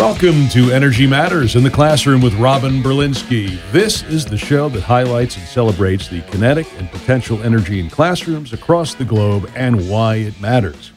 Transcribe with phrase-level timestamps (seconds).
[0.00, 3.60] Welcome to Energy Matters in the Classroom with Robin Berlinsky.
[3.70, 8.54] This is the show that highlights and celebrates the kinetic and potential energy in classrooms
[8.54, 10.92] across the globe and why it matters.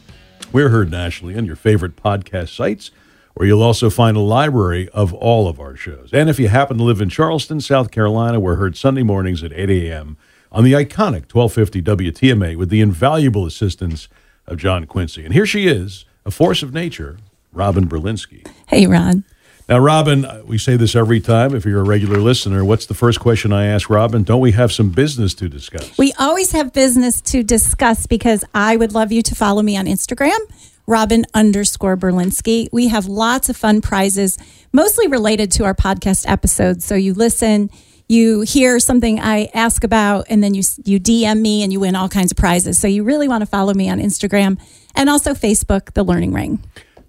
[0.53, 2.91] We're heard nationally on your favorite podcast sites,
[3.33, 6.11] where you'll also find a library of all of our shows.
[6.13, 9.51] And if you happen to live in Charleston, South Carolina, we're heard Sunday mornings at
[9.51, 10.15] 8 a.m.
[10.49, 14.07] on the iconic 1250 WTMA with the invaluable assistance
[14.47, 15.25] of John Quincy.
[15.25, 17.17] And here she is, a force of nature,
[17.53, 18.47] Robin Berlinsky.
[18.67, 19.23] Hey, Ron.
[19.69, 21.55] Now, Robin, uh, we say this every time.
[21.55, 24.23] If you're a regular listener, what's the first question I ask Robin?
[24.23, 25.97] Don't we have some business to discuss?
[25.97, 29.85] We always have business to discuss because I would love you to follow me on
[29.85, 30.37] Instagram,
[30.85, 32.67] Robin underscore Berlinsky.
[32.73, 34.37] We have lots of fun prizes,
[34.73, 36.83] mostly related to our podcast episodes.
[36.83, 37.69] So you listen,
[38.09, 41.95] you hear something I ask about, and then you you DM me and you win
[41.95, 42.77] all kinds of prizes.
[42.77, 44.59] So you really want to follow me on Instagram
[44.93, 46.61] and also Facebook, The Learning Ring.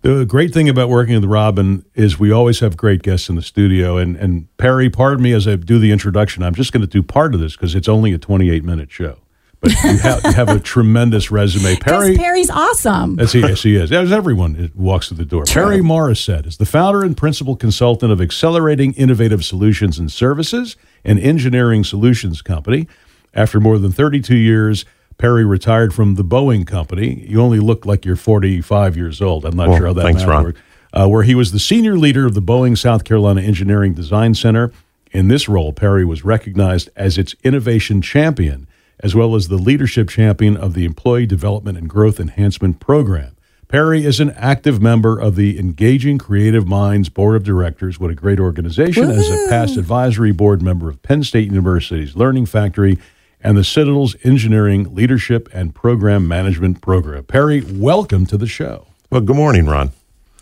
[0.04, 3.42] The great thing about working with Robin is we always have great guests in the
[3.42, 3.96] studio.
[3.96, 6.42] And, and Perry, pardon me as I do the introduction.
[6.42, 9.16] I'm just going to do part of this because it's only a 28 minute show.
[9.62, 11.76] But you have, you have a tremendous resume.
[11.80, 13.18] Perry Perry's awesome.
[13.18, 13.90] As he, yes, he is.
[13.90, 15.46] As everyone walks through the door.
[15.46, 15.62] True.
[15.62, 21.18] Perry Morrissette is the founder and principal consultant of Accelerating Innovative Solutions and Services, an
[21.18, 22.86] engineering solutions company.
[23.32, 24.84] After more than 32 years,
[25.18, 27.24] Perry retired from the Boeing Company.
[27.28, 29.44] You only look like you're 45 years old.
[29.44, 30.44] I'm not Well, sure how that thanks, Ron.
[30.44, 30.60] works.
[30.92, 34.70] Uh, where he was the senior leader of the Boeing South Carolina Engineering Design Center.
[35.12, 38.66] In this role, Perry was recognized as its innovation champion,
[39.00, 43.30] as well as the leadership champion of the Employee Development and Growth Enhancement Program.
[43.66, 47.98] Perry is an active member of the Engaging Creative Minds Board of Directors.
[47.98, 49.10] What a great organization.
[49.10, 52.98] As a past advisory board member of Penn State University's Learning Factory
[53.44, 57.24] and the Citadel's Engineering Leadership and Program Management Program.
[57.24, 58.86] Perry, welcome to the show.
[59.10, 59.92] Well, good morning, Ron.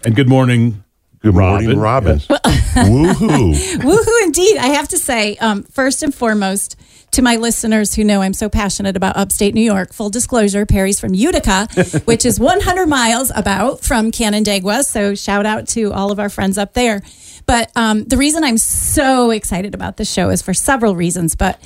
[0.05, 0.85] And good morning.
[1.19, 2.21] Good morning, Robin.
[2.21, 2.27] Yes.
[2.75, 3.55] Woohoo.
[3.77, 4.57] Woohoo, indeed.
[4.57, 6.77] I have to say, um, first and foremost,
[7.13, 10.99] to my listeners who know I'm so passionate about upstate New York, full disclosure, Perry's
[10.99, 11.69] from Utica,
[12.05, 14.85] which is 100 miles about from Canandaigua.
[14.85, 17.03] So shout out to all of our friends up there.
[17.47, 21.35] But um, the reason I'm so excited about this show is for several reasons.
[21.35, 21.61] But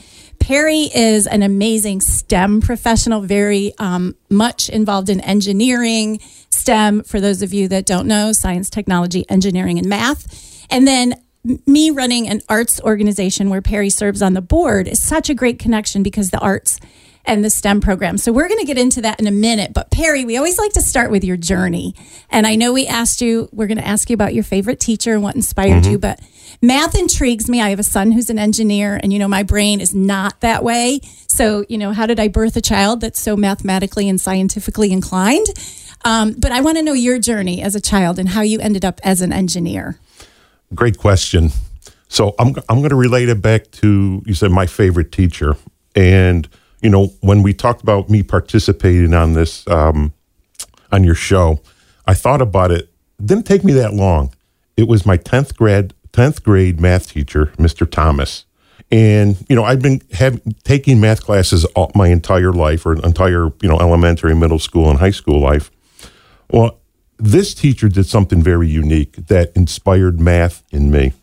[0.47, 6.21] Perry is an amazing STEM professional, very um, much involved in engineering,
[6.51, 10.65] STEM, for those of you that don't know, science, technology, engineering, and math.
[10.71, 11.21] And then
[11.67, 15.59] me running an arts organization where Perry serves on the board is such a great
[15.59, 16.78] connection because the arts
[17.27, 18.19] and the STEM program.
[18.19, 19.73] So we're going to get into that in a minute.
[19.75, 21.95] But Perry, we always like to start with your journey.
[22.31, 25.13] And I know we asked you, we're going to ask you about your favorite teacher
[25.13, 26.21] and what inspired you, but
[26.63, 27.61] math intrigues me.
[27.61, 30.63] I have a son who's an engineer, and you know, my brain is not that
[30.63, 31.01] way.
[31.27, 35.47] So, you know, how did I birth a child that's so mathematically and scientifically inclined?
[36.05, 38.85] Um, but I want to know your journey as a child and how you ended
[38.85, 39.99] up as an engineer.
[40.75, 41.51] Great question.
[42.09, 45.57] So I'm I'm going to relate it back to you said my favorite teacher,
[45.95, 46.49] and
[46.87, 50.15] you know when we talked about me participating on this um,
[50.93, 51.61] on your show,
[52.07, 52.83] I thought about it.
[52.83, 53.27] it.
[53.27, 54.33] Didn't take me that long.
[54.77, 57.91] It was my tenth grade tenth grade math teacher, Mr.
[57.91, 58.45] Thomas,
[58.89, 60.01] and you know I've been
[60.63, 65.01] taking math classes all, my entire life, or entire you know elementary, middle school, and
[65.01, 65.73] high school life.
[66.53, 66.79] Well,
[67.19, 71.15] this teacher did something very unique that inspired math in me.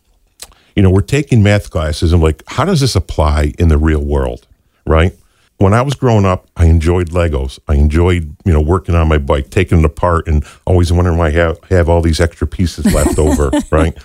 [0.76, 4.04] You know, we're taking math classes and like, how does this apply in the real
[4.04, 4.46] world?
[4.86, 5.16] Right?
[5.58, 7.58] When I was growing up, I enjoyed Legos.
[7.68, 11.28] I enjoyed, you know, working on my bike, taking it apart and always wondering why
[11.28, 13.96] I have, have all these extra pieces left over, right?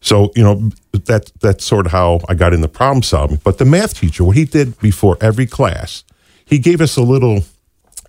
[0.00, 3.38] So, you know, that that's sort of how I got into problem solving.
[3.44, 6.04] But the math teacher, what he did before every class,
[6.44, 7.42] he gave us a little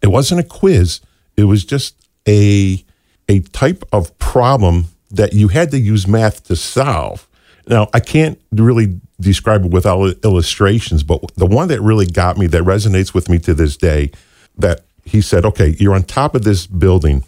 [0.01, 1.01] it wasn't a quiz
[1.37, 1.95] it was just
[2.27, 2.83] a
[3.27, 7.27] a type of problem that you had to use math to solve
[7.67, 12.47] now i can't really describe it without illustrations but the one that really got me
[12.47, 14.11] that resonates with me to this day
[14.57, 17.23] that he said okay you're on top of this building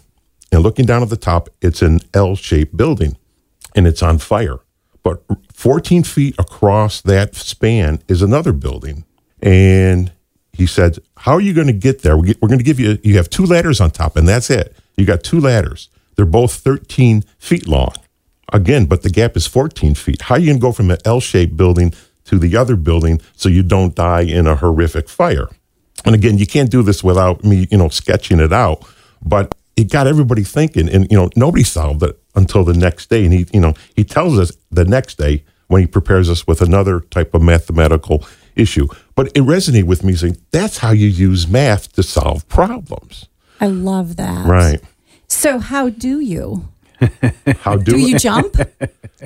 [0.52, 3.16] and looking down at the top it's an l-shaped building
[3.74, 4.58] and it's on fire
[5.02, 9.04] but 14 feet across that span is another building
[9.40, 10.12] and
[10.58, 12.16] he said, "How are you going to get there?
[12.16, 12.98] We're going to give you.
[13.04, 14.76] You have two ladders on top, and that's it.
[14.96, 15.88] You got two ladders.
[16.16, 17.94] They're both 13 feet long.
[18.52, 20.22] Again, but the gap is 14 feet.
[20.22, 21.92] How are you going to go from an L-shaped building
[22.24, 25.48] to the other building so you don't die in a horrific fire?
[26.04, 28.84] And again, you can't do this without me, you know, sketching it out.
[29.22, 33.24] But it got everybody thinking, and you know, nobody solved it until the next day.
[33.24, 36.62] And he, you know, he tells us the next day when he prepares us with
[36.62, 38.24] another type of mathematical
[38.56, 38.88] issue.
[39.14, 43.28] But it resonated with me saying that's how you use math to solve problems.
[43.60, 44.46] I love that.
[44.46, 44.80] Right.
[45.28, 46.68] So, how do you?
[47.60, 48.56] How do, Do you jump?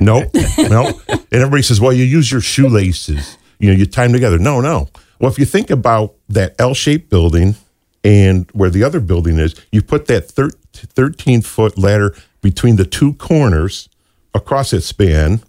[0.01, 0.25] No,
[0.59, 1.01] no.
[1.09, 3.37] And everybody says, well, you use your shoelaces.
[3.59, 4.39] You know, you tie them together.
[4.39, 4.89] No, no.
[5.21, 7.57] Well, if you think about that L shaped building
[8.03, 13.13] and where the other building is, you put that 13 foot ladder between the two
[13.15, 13.91] corners
[14.35, 15.43] across its span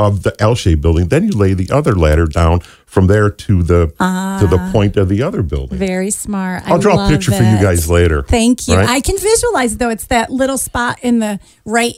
[0.00, 1.08] of the L shaped building.
[1.08, 4.70] Then you lay the other ladder down from there to the to the ah.
[4.72, 5.78] point of the other building.
[5.78, 6.62] Very smart.
[6.66, 8.22] I'll I draw a picture for you guys later.
[8.22, 8.76] Thank you.
[8.76, 8.88] Right?
[8.88, 9.90] I can visualize though.
[9.90, 11.94] It's that little spot in the right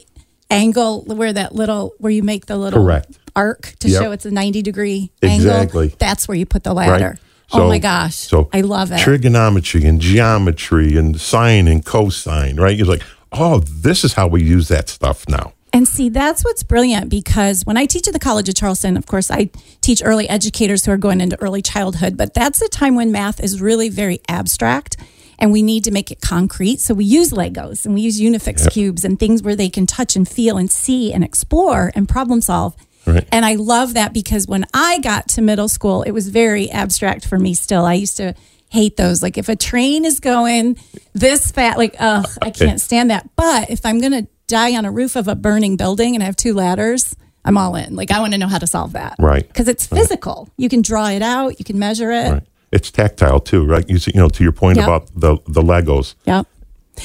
[0.49, 3.17] angle where that little where you make the little Correct.
[3.35, 4.01] arc to Yep.
[4.01, 5.85] show it's a ninety degree Exactly.
[5.85, 5.97] angle.
[5.99, 6.89] That's where you put the right?
[6.89, 7.17] ladder.
[7.53, 8.15] oh my gosh!
[8.15, 8.99] So I love it.
[8.99, 12.75] Trigonometry and geometry and sine and cosine, right?
[12.75, 15.53] You're like, oh, this is how we use that stuff now.
[15.73, 19.07] And see, that's what's brilliant because when I teach at the College of Charleston, of
[19.07, 19.49] course, I
[19.81, 23.43] teach early educators who are going into early childhood, but that's a time when math
[23.43, 24.97] is really very abstract
[25.39, 26.79] and we need to make it concrete.
[26.79, 30.15] So we use Legos and we use Unifix cubes and things where they can touch
[30.15, 32.75] and feel and see and explore and problem solve.
[33.07, 33.27] Right.
[33.31, 37.25] And I love that because when I got to middle school, it was very abstract
[37.25, 37.83] for me still.
[37.83, 38.35] I used to
[38.69, 39.23] hate those.
[39.23, 40.77] Like if a train is going
[41.13, 43.29] this fast, like, ugh, I can't stand that.
[43.35, 46.25] But if I'm going to die on a roof of a burning building and I
[46.25, 47.95] have two ladders, I'm all in.
[47.95, 49.15] Like I want to know how to solve that.
[49.19, 49.47] Right.
[49.47, 50.49] Because it's physical.
[50.57, 52.31] You can draw it out, you can measure it.
[52.31, 52.43] Right.
[52.71, 53.87] It's tactile too, right?
[53.87, 54.87] You see, you know, to your point Yep.
[54.87, 56.15] about the the Legos.
[56.25, 56.47] Yep.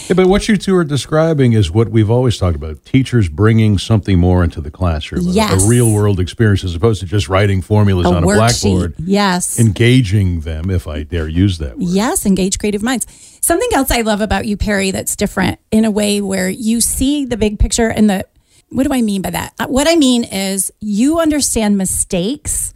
[0.06, 3.76] Yeah, but what you two are describing is what we've always talked about teachers bringing
[3.78, 5.64] something more into the classroom, a- Yes.
[5.64, 9.58] a, real world experience as opposed to just writing formulas A on a blackboard, Yes.
[9.58, 11.88] engaging them, if I dare use that word.
[11.88, 13.06] Yes, engage creative minds.
[13.42, 17.24] Something else I love about you, Perry, that's different in a way where you see
[17.26, 18.24] the big picture and the
[18.70, 19.54] what do I mean by that?
[19.58, 22.74] Uh, What I mean is you understand mistakes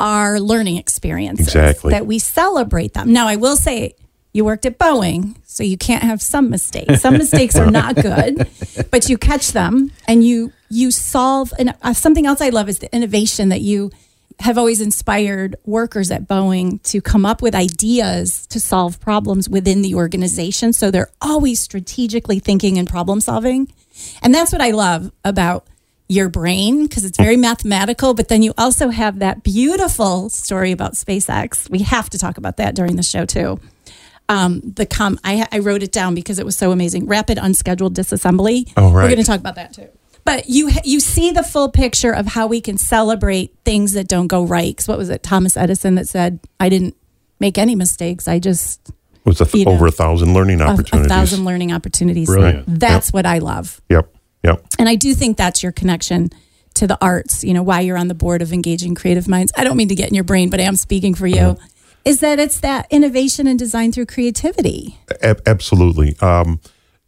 [0.00, 1.48] are learning experiences.
[1.48, 1.90] Exactly.
[1.90, 3.12] That we celebrate them.
[3.12, 3.94] Now I will say
[4.32, 7.00] you worked at Boeing, so you can't have some mistakes.
[7.00, 8.48] Some mistakes are not good,
[8.92, 11.52] but you catch them and you you solve.
[11.58, 13.90] And uh, something else I love is the innovation that you
[14.38, 19.82] have always inspired workers at Boeing to come up with ideas to solve problems within
[19.82, 20.72] the organization.
[20.72, 23.72] So they're always strategically thinking and problem solving.
[24.22, 25.66] And that's what I love about
[26.08, 30.92] your brain because it's very mathematical, but then you also have that beautiful story about
[30.92, 31.68] SpaceX.
[31.68, 33.58] We have to talk about that during the show too.
[34.28, 37.06] Um, the com I, I wrote it down because it was so amazing.
[37.06, 38.70] Rapid unscheduled disassembly.
[38.76, 39.04] Oh, right.
[39.04, 39.88] We're going to talk about that too.
[40.24, 44.26] But you you see the full picture of how we can celebrate things that don't
[44.26, 44.70] go right.
[44.70, 46.94] Because what was it, Thomas Edison that said, "I didn't
[47.40, 48.28] make any mistakes.
[48.28, 48.94] I just it
[49.24, 51.10] Was a th- You know, over a thousand learning a, a opportunities.
[51.10, 52.64] thousand learning opportunities." Brilliant.
[52.66, 53.80] That's what I love.
[53.88, 54.14] Yep.
[54.44, 54.66] Yep.
[54.78, 56.30] And I do think that's your connection
[56.74, 59.52] to the arts, you know, why you're on the board of Engaging Creative Minds.
[59.56, 61.56] I don't mean to get in your brain, but I am speaking for you.
[62.08, 64.98] Is that it's that innovation and design through creativity.
[65.20, 66.16] Ab- absolutely.
[66.22, 66.58] Um,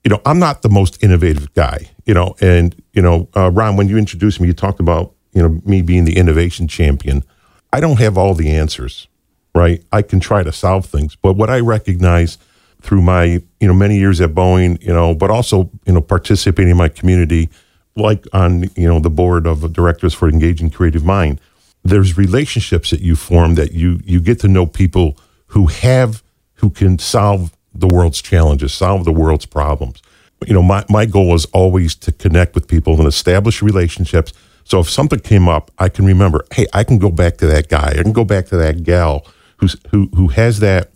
[0.05, 3.77] you know, I'm not the most innovative guy, you know, and, you know, uh, Ron,
[3.77, 7.25] when you introduced me, you talked about, you know, me being the innovation champion.
[7.73, 9.09] I don't have all the answers,
[9.55, 9.83] right?
[9.91, 12.37] I can try to solve things, but what I recognize
[12.83, 16.73] through my, you know, many years at Boeing, you know, but also, you know, participating
[16.73, 17.49] in my community,
[17.97, 21.41] like on, you know, the board of directors for Engaging Creative Mind,
[21.85, 25.19] there's relationships that you form that you you get to know people
[25.49, 26.23] who have
[26.55, 30.03] who can solve the world's challenges, solve the world's problems.
[30.47, 34.33] You know, my, my goal is always to connect with people and establish relationships.
[34.65, 37.69] So if something came up, I can remember, hey, I can go back to that
[37.69, 37.95] guy.
[37.99, 39.27] I can go back to that gal
[39.61, 40.91] who's who who has that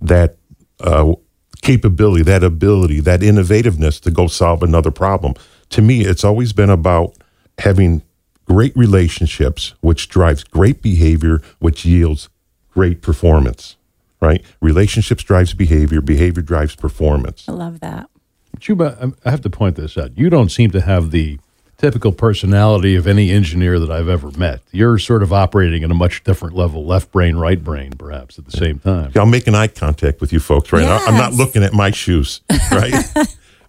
[0.00, 0.36] that
[0.80, 1.12] uh,
[1.62, 5.34] capability, that ability, that innovativeness to go solve another problem.
[5.70, 7.14] To me, it's always been about
[7.58, 8.02] having
[8.50, 12.28] great relationships, which drives great behavior, which yields
[12.72, 13.76] great performance.
[14.20, 14.44] Right?
[14.60, 16.00] Relationships drives behavior.
[16.00, 17.48] Behavior drives performance.
[17.48, 18.10] I love that.
[18.58, 20.18] Chuba, um, I have to point this out.
[20.18, 21.38] You don't seem to have the
[21.78, 24.62] typical personality of any engineer that I've ever met.
[24.72, 28.46] You're sort of operating at a much different level, left brain, right brain, perhaps at
[28.46, 29.12] the same time.
[29.14, 30.98] I'm making eye contact with you folks right now.
[31.06, 32.40] I'm not looking at my shoes,
[32.72, 32.94] right?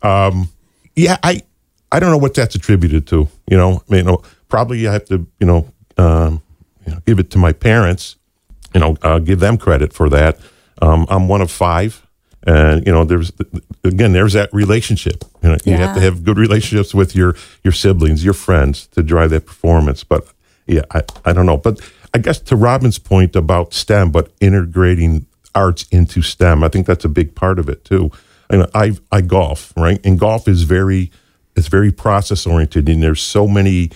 [0.01, 0.49] um,
[0.95, 1.43] yeah, I
[1.91, 3.27] I don't know what that's attributed to.
[3.47, 6.43] You know, I mean, you know, probably I have to, you know, um,
[6.85, 8.17] you know, give it to my parents.
[8.75, 10.39] You know, uh, give them credit for that.
[10.81, 12.07] Um, I'm one of five,
[12.43, 13.31] and you know, there's
[13.83, 15.25] again, there's that relationship.
[15.43, 19.03] You know, you have to have good relationships with your your siblings, your friends, to
[19.03, 20.03] drive that performance.
[20.03, 20.25] But
[20.67, 21.57] yeah, I, I don't know.
[21.57, 21.81] But
[22.13, 27.03] I guess to Robin's point about STEM, but integrating arts into STEM, I think that's
[27.03, 28.11] a big part of it too.
[28.49, 29.99] And I I golf, right?
[30.05, 31.11] And golf is very
[31.57, 33.91] it's very process oriented, and there's so many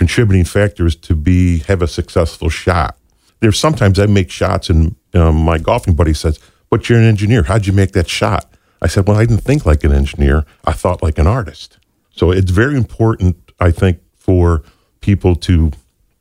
[0.00, 2.96] contributing factors to be have a successful shot.
[3.40, 6.38] There's sometimes I make shots, and um, my golfing buddy says,
[6.70, 7.42] "But you're an engineer.
[7.42, 10.46] How'd you make that shot?" I said, "Well, I didn't think like an engineer.
[10.64, 11.76] I thought like an artist."
[12.12, 14.62] So it's very important, I think, for
[15.02, 15.70] people to,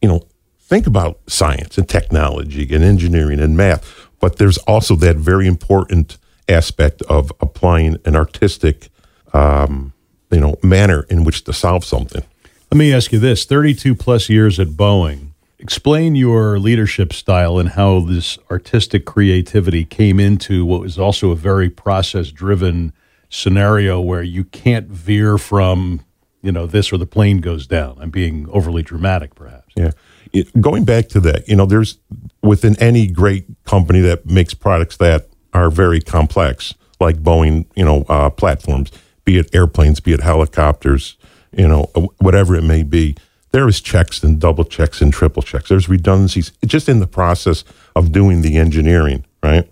[0.02, 0.24] you know,
[0.60, 3.82] think about science and technology and engineering and math.
[4.20, 6.18] But there's also that very important
[6.50, 8.90] aspect of applying an artistic,
[9.32, 9.94] um,
[10.32, 12.26] you know, manner in which to solve something.
[12.72, 15.30] Let me ask you this 32 plus years at Boeing.
[15.58, 21.36] Explain your leadership style and how this artistic creativity came into what was also a
[21.36, 22.94] very process driven
[23.28, 26.02] scenario where you can't veer from,
[26.44, 27.98] you know, this or the plane goes down.
[28.00, 29.74] I'm being overly dramatic, perhaps.
[29.76, 29.92] Yeah.
[30.32, 31.98] It, going back to that, you know, there's
[32.44, 38.06] within any great company that makes products that are very complex, like Boeing, you know,
[38.10, 38.92] uh, platforms,
[39.26, 41.18] be it airplanes, be it helicopters,
[41.52, 41.84] you know,
[42.20, 43.16] whatever it may be
[43.52, 45.70] there is checks and double checks and triple checks.
[45.70, 47.64] There's redundancies just in the process
[47.96, 49.70] of doing the engineering, right?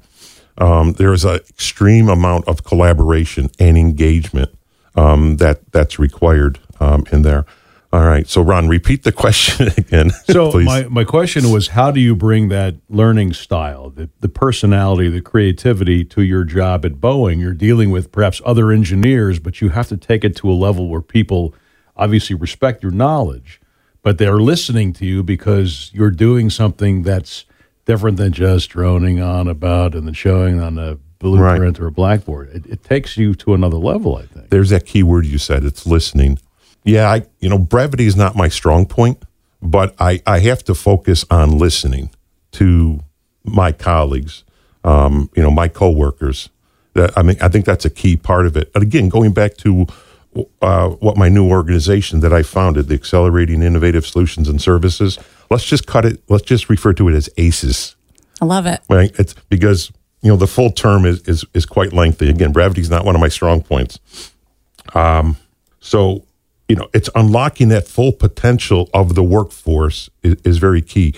[0.57, 4.49] Um, there is an extreme amount of collaboration and engagement
[4.95, 7.45] um, that that's required um, in there.
[7.93, 10.11] All right, so Ron, repeat the question again.
[10.25, 15.09] So my, my question was, how do you bring that learning style, the, the personality,
[15.09, 17.39] the creativity to your job at Boeing?
[17.39, 20.89] You're dealing with perhaps other engineers, but you have to take it to a level
[20.89, 21.55] where people
[21.97, 23.59] obviously respect your knowledge
[24.07, 27.43] but they're listening to you because you're doing something that's
[27.83, 31.79] different than just droning on about and then showing on a blueprint right.
[31.79, 32.49] or a blackboard.
[32.53, 34.49] It, it, takes you to another level, I think.
[34.49, 35.65] There's that key word you said.
[35.65, 36.39] It's listening.
[36.85, 39.21] Yeah, I, you know, brevity is not my strong point,
[39.61, 42.09] but I, I have to focus on listening
[42.53, 43.01] to
[43.43, 44.45] my colleagues,
[44.85, 46.47] um, you know, my coworkers.
[46.93, 48.71] That I mean, I think that's a key part of it.
[48.73, 49.85] And again, going back to
[50.61, 55.19] uh, what my new organization that I founded, the Accelerating Innovative Solutions and Services.
[55.49, 56.21] Let's just cut it.
[56.29, 57.95] Let's just refer to it as ACES.
[58.41, 58.81] I love it.
[58.89, 59.11] Right?
[59.19, 59.91] It's because
[60.21, 62.29] you know the full term is is is quite lengthy.
[62.29, 63.99] Again, brevity is not one of my strong points.
[64.93, 65.37] Um,
[65.79, 66.25] so
[66.67, 71.13] you know, it's unlocking that full potential of the workforce is, is very key.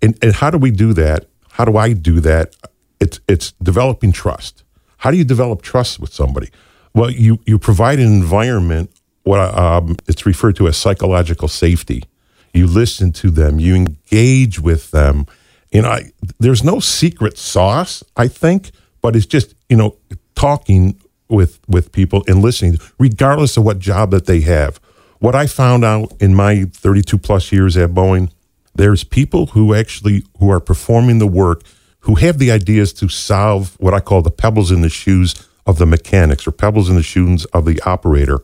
[0.00, 1.26] And and how do we do that?
[1.52, 2.56] How do I do that?
[3.00, 4.64] It's it's developing trust.
[4.98, 6.48] How do you develop trust with somebody?
[6.94, 8.90] Well, you, you provide an environment,
[9.24, 12.04] what um, it's referred to as psychological safety.
[12.52, 15.26] You listen to them, you engage with them.
[15.72, 18.70] You know, I, there's no secret sauce, I think,
[19.02, 19.96] but it's just, you know,
[20.36, 24.78] talking with with people and listening, regardless of what job that they have.
[25.18, 28.30] What I found out in my 32 plus years at Boeing,
[28.74, 31.62] there's people who actually who are performing the work
[32.00, 35.34] who have the ideas to solve what I call the pebbles in the shoes
[35.66, 38.40] of the mechanics or pebbles in the shoes of the operator.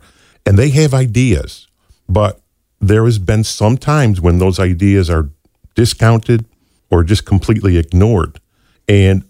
[0.46, 1.68] And they have ideas,
[2.08, 2.40] but
[2.80, 5.30] there has been some times when those ideas are
[5.74, 6.46] discounted
[6.90, 8.40] or just completely ignored.
[8.88, 9.24] And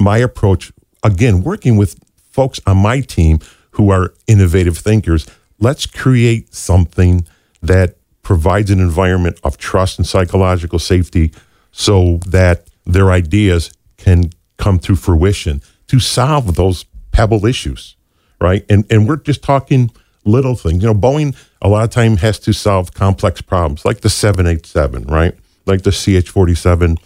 [0.00, 0.72] my approach,
[1.02, 1.98] again, working with
[2.30, 3.38] folks on my team
[3.72, 5.26] who are innovative thinkers,
[5.58, 7.26] let's create something
[7.62, 11.32] that provides an environment of trust and psychological safety
[11.70, 16.84] so that their ideas can come to fruition to solve those
[17.14, 17.96] pebble issues,
[18.40, 18.66] right?
[18.68, 19.90] And and we're just talking
[20.24, 20.82] little things.
[20.82, 25.04] You know, Boeing a lot of time has to solve complex problems like the 787,
[25.04, 25.34] right?
[25.64, 26.98] Like the CH-47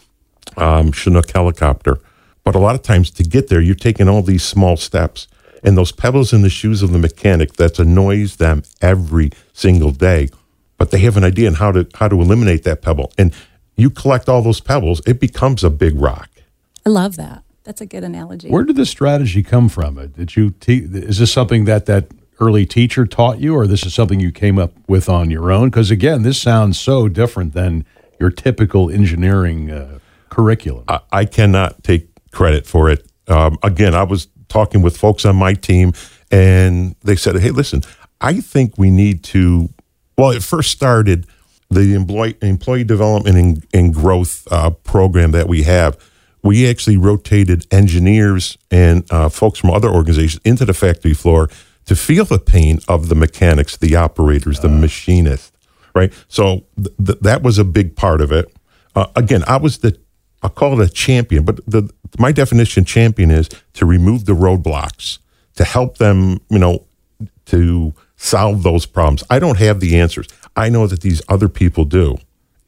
[0.57, 1.99] um, Chinook helicopter.
[2.43, 5.29] But a lot of times to get there, you're taking all these small steps.
[5.63, 10.31] And those pebbles in the shoes of the mechanic that annoys them every single day.
[10.79, 13.13] But they have an idea on how to how to eliminate that pebble.
[13.19, 13.35] And
[13.77, 16.31] you collect all those pebbles, it becomes a big rock.
[16.87, 17.43] I love that.
[17.69, 18.49] That's a good analogy.
[18.49, 19.97] Where did this strategy come from?
[20.13, 22.07] Did you te- is this something that that
[22.41, 25.69] early teacher taught you, or this is something you came up with on your own?
[25.69, 27.85] Because again, this sounds so different than
[28.19, 29.99] your typical engineering uh,
[30.31, 30.85] curriculum.
[30.89, 33.07] I, I, cannot take credit for it.
[33.27, 35.93] Um, again, I was talking with folks on my team,
[36.31, 37.83] and they said, "Hey, listen,
[38.23, 39.69] I think we need to."
[40.17, 41.27] Well, it first started
[41.69, 45.99] the employee employee development and, and growth uh, program that we have
[46.43, 51.49] we actually rotated engineers and uh, folks from other organizations into the factory floor
[51.87, 54.73] to feel the pain of the mechanics, the operators, the uh.
[54.73, 55.53] machinists,
[55.95, 56.13] right?
[56.29, 58.55] So th- th- that was a big part of it.
[58.95, 59.99] Uh, again, I was the,
[60.43, 65.19] I call it a champion, but the, my definition champion is to remove the roadblocks,
[65.57, 66.85] to help them, you know,
[67.47, 69.25] to solve those problems.
[69.31, 70.29] I don't have the answers.
[70.57, 72.19] I know that these other people do.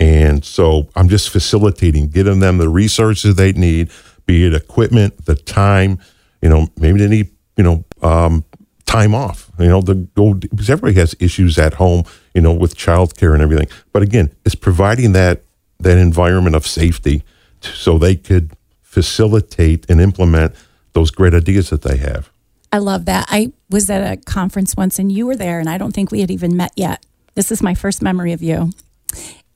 [0.00, 3.90] And so I'm just facilitating, getting them the resources they need,
[4.24, 5.98] be it equipment, the time,
[6.40, 8.44] you know, maybe they need, you know, um,
[8.86, 12.04] time off, you know, the go because everybody has issues at home,
[12.34, 13.68] you know, with childcare and everything.
[13.92, 15.42] But again, it's providing that
[15.78, 17.22] that environment of safety
[17.60, 18.52] so they could
[18.82, 20.54] facilitate and implement
[20.94, 22.30] those great ideas that they have.
[22.72, 23.26] I love that.
[23.28, 26.20] I was at a conference once and you were there, and I don't think we
[26.20, 27.04] had even met yet.
[27.34, 28.70] This is my first memory of you.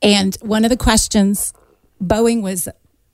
[0.05, 1.53] And one of the questions,
[2.03, 2.69] Boeing was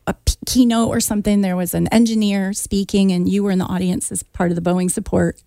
[0.06, 0.14] a
[0.46, 1.40] keynote or something.
[1.40, 4.70] There was an engineer speaking, and you were in the audience as part of the
[4.70, 5.42] Boeing support.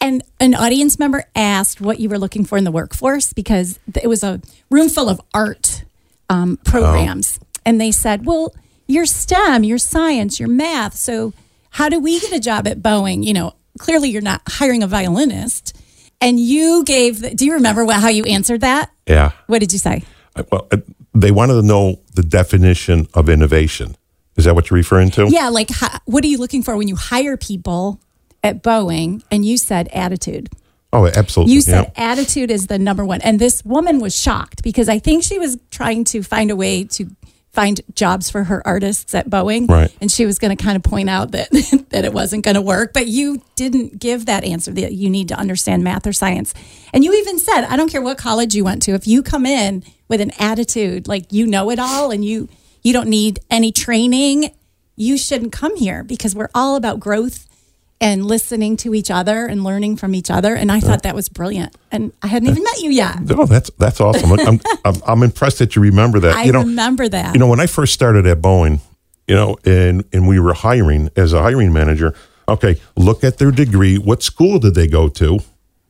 [0.00, 4.08] And an audience member asked what you were looking for in the workforce because it
[4.08, 4.40] was a
[4.70, 5.84] room full of art
[6.30, 7.38] um, programs.
[7.64, 8.54] And they said, Well,
[8.86, 10.94] you're STEM, you're science, you're math.
[10.94, 11.34] So,
[11.70, 13.24] how do we get a job at Boeing?
[13.24, 15.76] You know, clearly you're not hiring a violinist.
[16.20, 18.90] And you gave, the, do you remember what, how you answered that?
[19.06, 19.32] Yeah.
[19.48, 20.02] What did you say?
[20.36, 20.68] I- Well,
[21.14, 23.96] they wanted to know the definition of innovation.
[24.36, 25.28] Is that what you're referring to?
[25.28, 25.70] Yeah, like
[26.04, 28.00] what are you looking for when you hire people
[28.44, 29.22] at Boeing?
[29.30, 30.50] And you said attitude.
[30.92, 31.54] Oh, absolutely.
[31.54, 32.12] You said yeah.
[32.12, 33.20] attitude is the number one.
[33.22, 36.84] And this woman was shocked because I think she was trying to find a way
[36.84, 37.10] to
[37.56, 39.68] find jobs for her artists at Boeing.
[39.68, 39.90] Right.
[40.00, 41.50] And she was going to kind of point out that
[41.90, 45.28] that it wasn't going to work, but you didn't give that answer that you need
[45.28, 46.52] to understand math or science.
[46.92, 49.46] And you even said, I don't care what college you went to, if you come
[49.46, 52.48] in with an attitude like you know it all and you
[52.82, 54.54] you don't need any training,
[54.94, 57.48] you shouldn't come here because we're all about growth
[58.00, 60.54] and listening to each other and learning from each other.
[60.54, 61.00] And I thought uh-huh.
[61.04, 61.74] that was brilliant.
[61.90, 63.18] And I hadn't even met you yet.
[63.30, 64.32] Oh, that's that's awesome.
[64.32, 66.36] I'm, I'm, I'm impressed that you remember that.
[66.36, 67.34] I you know, remember that.
[67.34, 68.80] you know, when I first started at Boeing,
[69.26, 72.14] you know, and and we were hiring as a hiring manager.
[72.48, 73.98] Okay, look at their degree.
[73.98, 75.40] What school did they go to?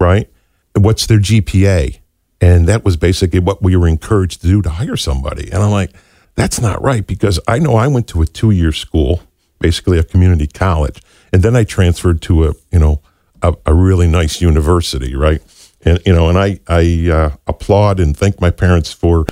[0.01, 0.31] Right.
[0.75, 1.99] What's their GPA?
[2.41, 5.51] And that was basically what we were encouraged to do to hire somebody.
[5.51, 5.91] And I'm like,
[6.35, 9.23] that's not right because I know I went to a two year school,
[9.59, 13.01] basically a community college, and then I transferred to a you know
[13.43, 15.43] a, a really nice university, right?
[15.85, 19.27] And you know, and I I uh, applaud and thank my parents for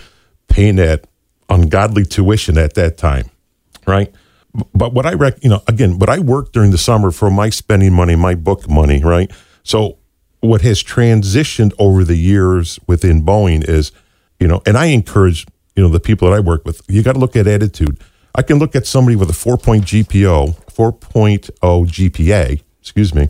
[0.49, 1.07] paying that
[1.49, 3.31] ungodly tuition at that time,
[3.87, 4.13] right?
[4.73, 7.51] But what I rec, you know, again, but I worked during the summer for my
[7.51, 9.31] spending money, my book money, right?
[9.65, 9.99] So
[10.41, 13.91] what has transitioned over the years within Boeing is,
[14.39, 17.15] you know, and I encourage, you know, the people that I work with, you got
[17.15, 17.99] to look at attitude.
[18.35, 23.29] I can look at somebody with a four point GPO, 4.0 GPA, excuse me,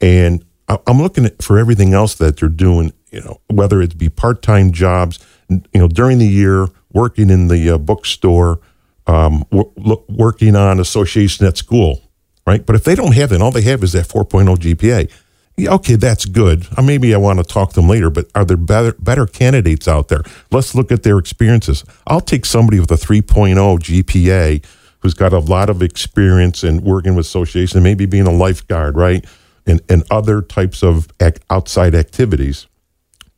[0.00, 4.42] and I'm looking for everything else that they're doing, you know, whether it be part
[4.42, 8.60] time jobs, you know, during the year, working in the uh, bookstore,
[9.06, 12.02] um, w- working on association at school,
[12.46, 12.66] right?
[12.66, 15.12] But if they don't have that, all they have is that 4.0 GPA.
[15.56, 16.66] Yeah, okay, that's good.
[16.76, 19.88] Uh, maybe I want to talk to them later, but are there better better candidates
[19.88, 20.22] out there?
[20.50, 21.82] Let's look at their experiences.
[22.06, 24.64] I'll take somebody with a 3.0 GPA
[25.00, 29.24] who's got a lot of experience in working with associations, maybe being a lifeguard, right?
[29.66, 32.66] And, and other types of ac- outside activities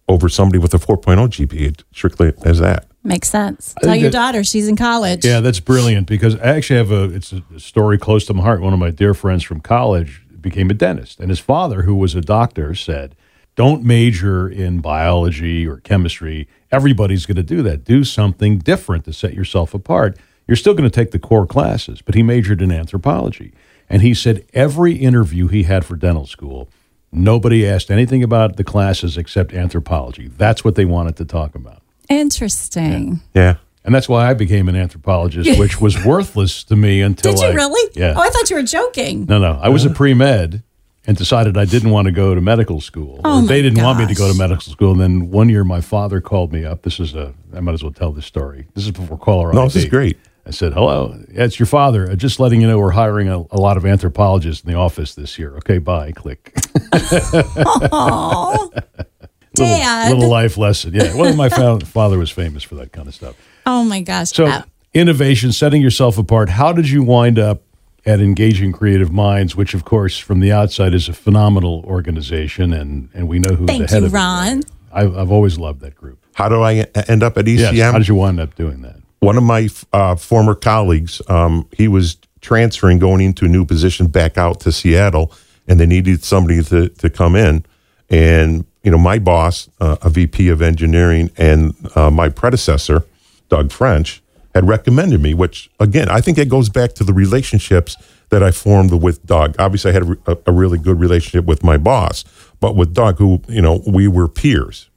[0.08, 2.86] over somebody with a 4.0 GPA, strictly as that.
[3.04, 3.74] Makes sense.
[3.82, 5.24] Tell your that- daughter she's in college.
[5.24, 8.60] Yeah, that's brilliant because I actually have a it's a story close to my heart.
[8.60, 12.14] One of my dear friends from college became a dentist, and his father, who was
[12.14, 13.14] a doctor, said,
[13.56, 16.48] "Don't major in biology or chemistry.
[16.70, 17.84] Everybody's going to do that.
[17.84, 20.16] Do something different to set yourself apart.
[20.46, 23.52] You're still going to take the core classes." But he majored in anthropology,
[23.90, 26.68] and he said every interview he had for dental school,
[27.10, 30.28] nobody asked anything about the classes except anthropology.
[30.28, 31.82] That's what they wanted to talk about.
[32.08, 33.20] Interesting.
[33.34, 33.56] Yeah.
[33.88, 37.46] And that's why I became an anthropologist, which was worthless to me until Did you
[37.48, 37.90] I, really?
[37.94, 38.12] Yeah.
[38.14, 39.24] Oh, I thought you were joking.
[39.24, 39.58] no, no.
[39.62, 40.62] I was a pre med
[41.06, 43.18] and decided I didn't want to go to medical school.
[43.24, 44.92] Oh, Or they didn't want me to go to medical school.
[44.92, 46.82] And then one year, my father called me up.
[46.82, 47.32] This is a.
[47.56, 48.66] I might as well tell this story.
[48.74, 49.68] This is before caller No, ID.
[49.72, 50.18] this is great.
[50.46, 52.10] I said, "Hello, yeah, it's your father.
[52.10, 55.14] Uh, Just letting you know we're hiring a, a lot of anthropologists in the office
[55.14, 55.56] this year.
[55.56, 56.12] Okay, bye.
[56.12, 56.52] Click.
[57.90, 58.84] Oh, little,
[59.54, 60.12] Dad.
[60.12, 60.92] little life lesson.
[60.94, 61.14] Yeah.
[61.16, 63.34] Well, my fa- father was famous for that kind of stuff.
[63.68, 64.30] Oh my gosh.
[64.30, 64.62] So, Uh,
[64.94, 66.48] innovation, setting yourself apart.
[66.48, 67.62] How did you wind up
[68.06, 73.10] at Engaging Creative Minds, which, of course, from the outside is a phenomenal organization, and,
[73.12, 74.22] and we know who Thank the head you, of it is.
[74.22, 74.62] Ron.
[74.90, 76.18] I've, I've always loved that group.
[76.32, 77.74] How do I end up at ECM?
[77.74, 77.92] Yes.
[77.92, 78.96] How did you wind up doing that?
[79.20, 84.06] one of my uh, former colleagues, um, he was transferring, going into a new position
[84.06, 85.32] back out to Seattle,
[85.66, 87.64] and they needed somebody to, to come in.
[88.08, 93.04] And, you know, my boss, uh, a VP of engineering, and uh, my predecessor,
[93.48, 94.22] Doug French,
[94.54, 97.96] had recommended me, which, again, I think it goes back to the relationships
[98.30, 99.54] that I formed with Doug.
[99.58, 102.24] Obviously, I had a, a really good relationship with my boss,
[102.60, 104.88] but with Doug, who, you know, we were peers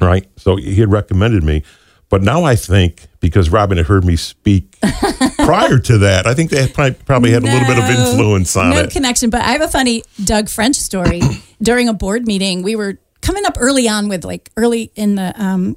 [0.00, 0.26] right?
[0.36, 1.62] So he had recommended me.
[2.10, 4.78] But now I think because Robin had heard me speak
[5.38, 6.74] prior to that, I think they had
[7.06, 8.90] probably, had a little bit of influence on no it.
[8.90, 9.30] connection.
[9.30, 11.22] But I have a funny Doug French story.
[11.62, 15.32] During a board meeting, we were coming up early on with like early in the
[15.42, 15.76] um,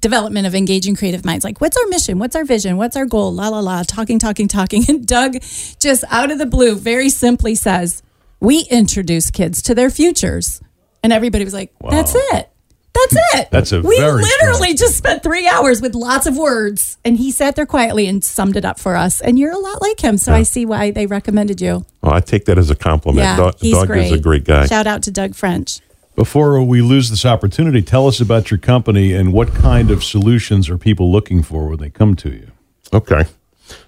[0.00, 1.44] development of engaging creative minds.
[1.44, 2.18] Like, what's our mission?
[2.18, 2.76] What's our vision?
[2.76, 3.32] What's our goal?
[3.32, 4.84] La la la, talking, talking, talking.
[4.90, 5.34] And Doug
[5.78, 8.02] just out of the blue, very simply says,
[8.40, 10.60] we introduce kids to their futures.
[11.02, 12.50] And everybody was like, that's it.
[12.92, 13.38] That's hmm.
[13.38, 13.50] it.
[13.50, 17.56] That's a we literally just spent three hours with lots of words, and he sat
[17.56, 19.20] there quietly and summed it up for us.
[19.20, 21.84] And you're a lot like him, so I see why they recommended you.
[22.02, 23.24] Well, I take that as a compliment.
[23.24, 24.06] Yeah, Doug, he's Doug great.
[24.06, 24.66] is a great guy.
[24.66, 25.80] Shout out to Doug French.
[26.20, 30.68] Before we lose this opportunity, tell us about your company and what kind of solutions
[30.68, 32.50] are people looking for when they come to you.
[32.92, 33.24] Okay.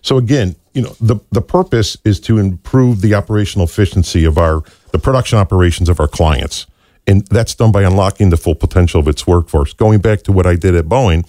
[0.00, 4.62] So again, you know, the the purpose is to improve the operational efficiency of our
[4.92, 6.66] the production operations of our clients.
[7.06, 9.74] And that's done by unlocking the full potential of its workforce.
[9.74, 11.28] Going back to what I did at Boeing,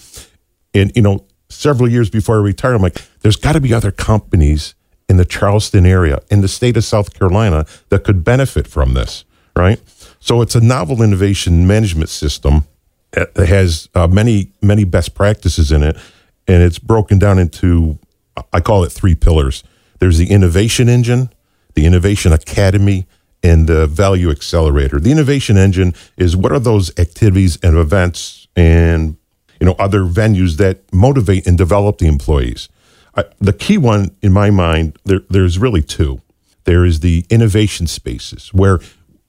[0.73, 3.91] and you know, several years before I retired, I'm like, there's got to be other
[3.91, 4.73] companies
[5.09, 9.25] in the Charleston area, in the state of South Carolina, that could benefit from this,
[9.53, 9.81] right?
[10.23, 12.63] So it's a novel innovation management system
[13.11, 15.97] that has uh, many many best practices in it,
[16.47, 17.99] and it's broken down into
[18.53, 19.65] I call it three pillars.
[19.99, 21.29] There's the innovation engine,
[21.73, 23.05] the innovation academy,
[23.43, 24.97] and the value accelerator.
[24.97, 29.17] The innovation engine is what are those activities and events and
[29.59, 32.69] you know other venues that motivate and develop the employees.
[33.13, 36.21] I, the key one in my mind, there, there's really two.
[36.63, 38.79] There is the innovation spaces where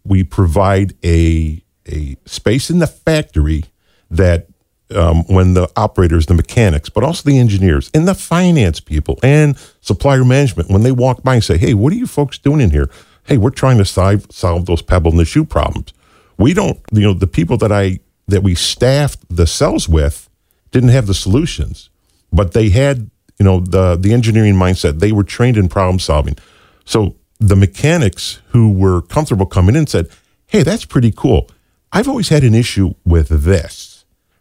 [0.04, 3.64] we provide a a space in the factory
[4.10, 4.46] that
[4.94, 9.58] um, when the operators, the mechanics, but also the engineers and the finance people and
[9.80, 12.70] supplier management, when they walk by and say, "Hey, what are you folks doing in
[12.70, 12.90] here?"
[13.24, 15.92] Hey, we're trying to solve solve those pebble in the shoe problems.
[16.36, 20.28] We don't, you know, the people that I that we staffed the cells with
[20.70, 21.90] didn't have the solutions,
[22.32, 25.00] but they had, you know, the the engineering mindset.
[25.00, 26.36] They were trained in problem solving.
[26.84, 30.08] So the mechanics who were comfortable coming in said,
[30.46, 31.48] "Hey, that's pretty cool.
[31.92, 33.94] I've always had an issue with this."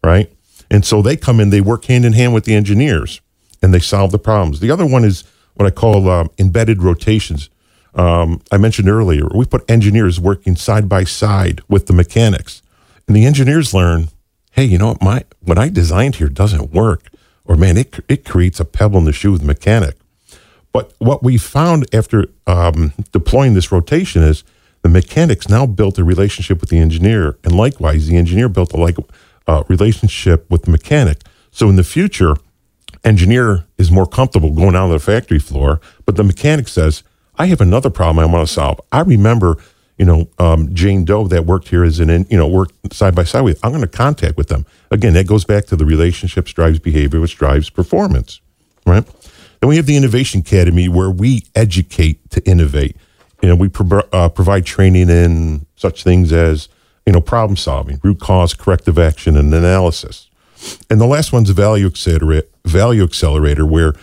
[0.03, 0.31] right?
[0.69, 3.21] And so they come in, they work hand in hand with the engineers,
[3.61, 4.59] and they solve the problems.
[4.59, 5.23] The other one is
[5.55, 7.49] what I call um, embedded rotations.
[7.95, 12.61] Um, I mentioned earlier, we put engineers working side by side with the mechanics,
[13.07, 14.09] and the engineers learn,
[14.51, 17.09] hey, you know what, my what I designed here doesn't work,
[17.45, 19.95] or man, it it creates a pebble in the shoe of the mechanic.
[20.73, 24.43] But what we found after um, deploying this rotation is
[24.81, 28.77] the mechanics now built a relationship with the engineer, and likewise, the engineer built a
[28.77, 28.97] like
[29.47, 31.19] uh, relationship with the mechanic.
[31.51, 32.35] So in the future,
[33.03, 37.03] engineer is more comfortable going out on the factory floor, but the mechanic says,
[37.37, 39.57] "I have another problem I want to solve." I remember,
[39.97, 43.25] you know, um, Jane Doe that worked here as an, you know, worked side by
[43.25, 43.63] side with.
[43.63, 45.13] I'm going to contact with them again.
[45.13, 48.41] That goes back to the relationships drives behavior, which drives performance,
[48.87, 49.05] right?
[49.63, 52.97] Then we have the Innovation Academy where we educate to innovate.
[53.41, 56.67] You know, we pro- uh, provide training in such things as
[57.05, 60.29] you know problem solving, root cause, corrective action, and analysis.
[60.89, 63.93] And the last one's a value accelerator, value accelerator, where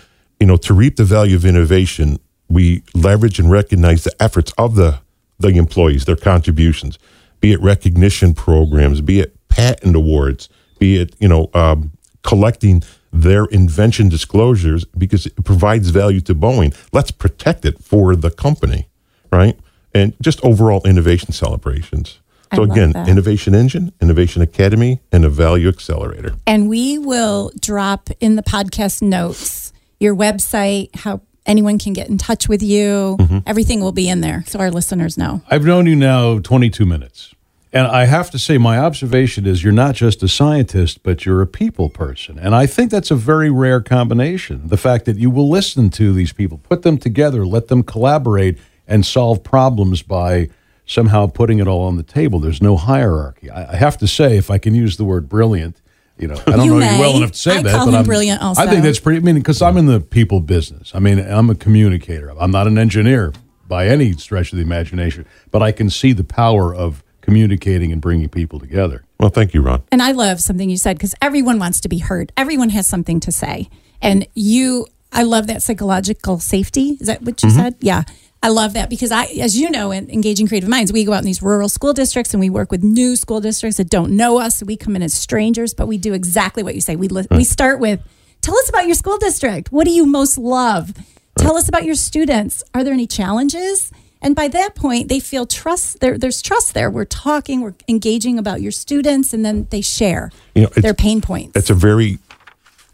[0.41, 2.19] you know to reap the value of innovation,
[2.49, 5.01] we leverage and recognize the efforts of the
[5.41, 6.99] the employees, their contributions,
[7.41, 13.45] be it recognition programs, be it patent awards, be it you know um, collecting their
[13.47, 16.75] invention disclosures because it provides value to Boeing.
[16.93, 18.89] Let's protect it for the company,
[19.33, 19.59] right?
[19.95, 22.21] And just overall innovation celebrations.
[22.55, 23.09] So again, that.
[23.09, 26.35] Innovation Engine, Innovation Academy, and a Value Accelerator.
[26.47, 32.19] And we will drop in the podcast notes your website, how anyone can get in
[32.19, 33.17] touch with you.
[33.21, 33.39] Mm-hmm.
[33.47, 35.43] Everything will be in there so our listeners know.
[35.49, 37.35] I've known you now 22 minutes.
[37.73, 41.41] And I have to say, my observation is you're not just a scientist, but you're
[41.41, 42.37] a people person.
[42.37, 44.67] And I think that's a very rare combination.
[44.67, 48.59] The fact that you will listen to these people, put them together, let them collaborate,
[48.89, 50.49] and solve problems by
[50.85, 52.41] somehow putting it all on the table.
[52.41, 53.49] There's no hierarchy.
[53.49, 55.81] I, I have to say, if I can use the word brilliant,
[56.19, 56.95] you know, I don't You know may.
[56.95, 58.61] you well enough to say I that, but I'm brilliant also.
[58.61, 59.19] I think that's pretty.
[59.19, 60.91] I mean, because I'm in the people business.
[60.93, 62.31] I mean, I'm a communicator.
[62.39, 63.33] I'm not an engineer
[63.69, 68.01] by any stretch of the imagination, but I can see the power of communicating and
[68.01, 69.05] bringing people together.
[69.19, 69.83] Well, thank you, Ron.
[69.93, 72.33] And I love something you said because everyone wants to be heard.
[72.37, 73.69] Everyone has something to say.
[74.01, 76.97] And you, I love that psychological safety.
[77.01, 77.59] Is that what you mm-hmm.
[77.59, 77.77] said?
[77.81, 78.05] Yeah.
[78.43, 81.19] I love that because I, as you know, in Engaging Creative Minds, we go out
[81.19, 84.39] in these rural school districts and we work with new school districts that don't know
[84.41, 84.63] us.
[84.63, 86.97] We come in as strangers, but we do exactly what you say.
[86.97, 88.01] We, li- we start with,
[88.41, 89.71] tell us about your school district.
[89.71, 90.95] What do you most love?
[91.37, 92.63] Tell us about your students.
[92.75, 93.93] Are there any challenges?
[94.23, 96.01] And by that point, they feel trust.
[96.01, 96.91] There, there's trust there.
[96.91, 101.21] We're talking, we're engaging about your students, and then they share You know, their pain
[101.21, 101.53] points.
[101.53, 102.19] That's a very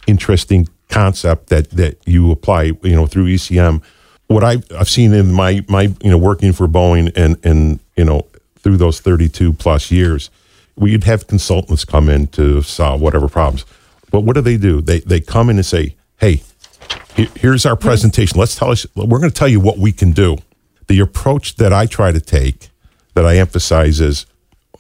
[0.06, 3.82] interesting concept that that you apply, you know, through ECM.
[4.28, 8.04] What I've, I've seen in my my you know working for Boeing and and you
[8.04, 8.26] know
[8.60, 10.30] through those 32 plus years,
[10.76, 13.64] we'd have consultants come in to solve whatever problems.
[14.10, 14.80] But what do they do?
[14.80, 16.42] They they come in and say, "Hey,
[17.14, 18.38] here's our presentation.
[18.38, 18.86] Let's tell us.
[18.94, 20.38] We're going to tell you what we can do."
[20.86, 22.70] The approach that I try to take,
[23.14, 24.26] that I emphasize is,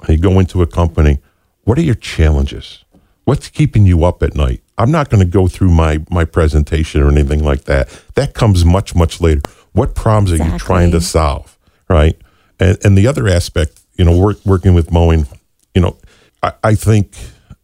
[0.08, 1.18] you go into a company,
[1.64, 2.84] what are your challenges?
[3.24, 4.62] What's keeping you up at night?
[4.78, 7.88] I'm not going to go through my my presentation or anything like that.
[8.14, 9.40] That comes much much later.
[9.72, 12.16] What problems are you trying to solve, right?
[12.60, 15.26] And and the other aspect, you know, work, working with Boeing,
[15.74, 15.96] you know,
[16.42, 17.16] I, I think,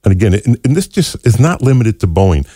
[0.04, 2.48] and again, and, and this just is not limited to Boeing.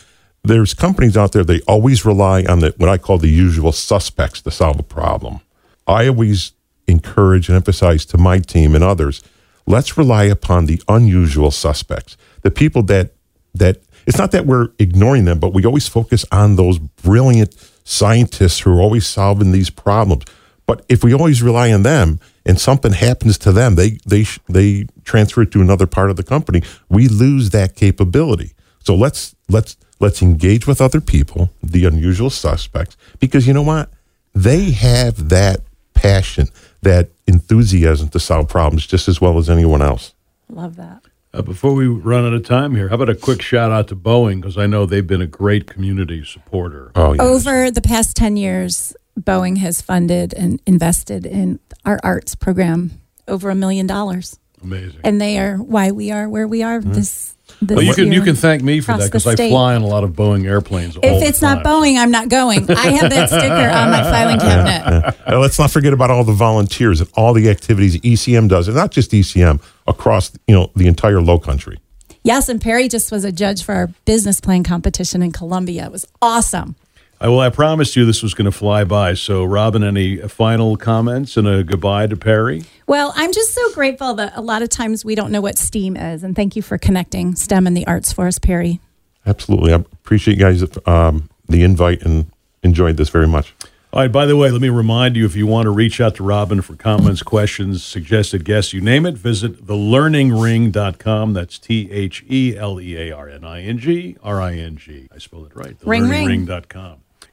[0.42, 4.40] There's companies out there they always rely on the what I call the usual suspects
[4.42, 5.40] to solve a problem.
[5.87, 6.53] I always
[6.87, 9.22] encourage and emphasize to my team and others,
[9.66, 13.12] let's rely upon the unusual suspects, the people that
[13.55, 18.61] that it's not that we're ignoring them, but we always focus on those brilliant scientists
[18.61, 20.25] who are always solving these problems.
[20.66, 24.87] But if we always rely on them and something happens to them, they they they
[25.05, 28.53] transfer it to another part of the company, we lose that capability.
[28.81, 33.90] So let's let's let's engage with other people, the unusual suspects, because you know what?
[34.35, 35.61] They have that
[35.96, 36.48] passion,
[36.82, 40.14] that enthusiasm to solve problems just as well as anyone else.
[40.48, 41.02] Love that.
[41.35, 43.96] Uh, before we run out of time here, how about a quick shout out to
[43.96, 44.40] Boeing?
[44.40, 46.92] Because I know they've been a great community supporter.
[46.94, 47.20] Oh, yes.
[47.20, 52.92] Over the past 10 years, Boeing has funded and invested in our arts program
[53.28, 54.38] over a million dollars.
[54.62, 55.00] Amazing.
[55.04, 58.22] And they are why we are where we are this, this Well, you can you
[58.22, 60.96] can thank me for that because I fly on a lot of Boeing airplanes.
[60.96, 61.64] all If the it's not time.
[61.64, 62.70] Boeing, I'm not going.
[62.70, 65.16] I have that sticker on my filing cabinet.
[65.40, 68.90] Let's not forget about all the volunteers and all the activities ECM does, and not
[68.90, 71.78] just ECM across you know the entire Low Country.
[72.22, 75.86] Yes, and Perry just was a judge for our business plan competition in Columbia.
[75.86, 76.74] It was awesome.
[77.20, 79.14] I, well, I promised you this was going to fly by.
[79.14, 82.64] So, Robin, any final comments and a goodbye to Perry?
[82.87, 85.96] Well, I'm just so grateful that a lot of times we don't know what STEAM
[85.96, 86.22] is.
[86.22, 88.81] And thank you for connecting STEM and the arts for us, Perry.
[89.24, 92.31] Absolutely, I appreciate you guys um, the invite and
[92.62, 93.55] enjoyed this very much.
[93.92, 96.16] All right, by the way, let me remind you if you want to reach out
[96.16, 101.33] to Robin for comments, questions, suggested guests, you name it, visit thelearningring.com.
[101.33, 104.76] That's T H E L E A R N I N G R I N
[104.76, 105.09] G.
[105.14, 105.76] I spelled it right.
[105.83, 106.46] Ring, ring.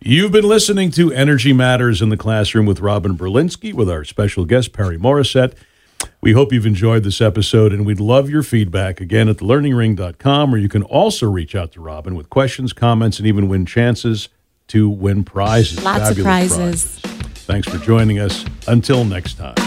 [0.05, 4.43] You've been listening to Energy Matters in the Classroom with Robin Berlinsky with our special
[4.43, 5.53] guest, Perry Morrissette.
[6.19, 10.59] We hope you've enjoyed this episode and we'd love your feedback again at thelearningring.com, where
[10.59, 14.27] you can also reach out to Robin with questions, comments, and even win chances
[14.67, 15.81] to win prizes.
[15.81, 16.99] Lots of Fabulous prizes.
[17.45, 18.43] Thanks for joining us.
[18.67, 19.62] Until next time.